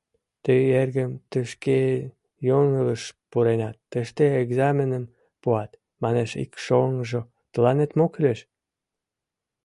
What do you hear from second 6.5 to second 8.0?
шоҥгыжо,— тыланет